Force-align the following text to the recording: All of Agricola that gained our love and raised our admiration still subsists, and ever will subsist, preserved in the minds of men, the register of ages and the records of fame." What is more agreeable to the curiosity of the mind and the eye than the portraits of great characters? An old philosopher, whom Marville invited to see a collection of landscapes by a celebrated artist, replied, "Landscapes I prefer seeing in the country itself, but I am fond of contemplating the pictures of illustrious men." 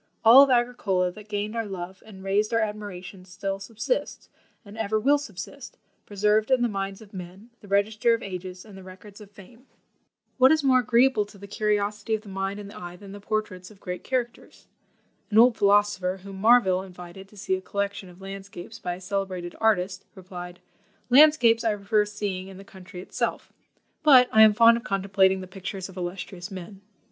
All 0.25 0.41
of 0.41 0.49
Agricola 0.49 1.11
that 1.11 1.29
gained 1.29 1.55
our 1.55 1.67
love 1.67 2.01
and 2.07 2.23
raised 2.23 2.51
our 2.55 2.59
admiration 2.59 3.23
still 3.23 3.59
subsists, 3.59 4.29
and 4.65 4.75
ever 4.75 4.99
will 4.99 5.19
subsist, 5.19 5.77
preserved 6.07 6.49
in 6.49 6.63
the 6.63 6.67
minds 6.67 7.03
of 7.03 7.13
men, 7.13 7.51
the 7.59 7.67
register 7.67 8.15
of 8.15 8.23
ages 8.23 8.65
and 8.65 8.75
the 8.75 8.81
records 8.81 9.21
of 9.21 9.29
fame." 9.29 9.67
What 10.39 10.51
is 10.51 10.63
more 10.63 10.79
agreeable 10.79 11.23
to 11.25 11.37
the 11.37 11.45
curiosity 11.45 12.15
of 12.15 12.21
the 12.23 12.29
mind 12.29 12.59
and 12.59 12.71
the 12.71 12.79
eye 12.79 12.95
than 12.95 13.11
the 13.11 13.19
portraits 13.19 13.69
of 13.69 13.79
great 13.79 14.03
characters? 14.03 14.65
An 15.29 15.37
old 15.37 15.55
philosopher, 15.55 16.21
whom 16.23 16.37
Marville 16.37 16.81
invited 16.81 17.27
to 17.27 17.37
see 17.37 17.53
a 17.53 17.61
collection 17.61 18.09
of 18.09 18.21
landscapes 18.21 18.79
by 18.79 18.95
a 18.95 19.01
celebrated 19.01 19.55
artist, 19.61 20.03
replied, 20.15 20.61
"Landscapes 21.11 21.63
I 21.63 21.75
prefer 21.75 22.05
seeing 22.05 22.47
in 22.47 22.57
the 22.57 22.63
country 22.63 23.01
itself, 23.01 23.53
but 24.01 24.29
I 24.31 24.41
am 24.41 24.53
fond 24.55 24.77
of 24.77 24.83
contemplating 24.83 25.41
the 25.41 25.45
pictures 25.47 25.89
of 25.89 25.95
illustrious 25.95 26.49
men." 26.49 26.81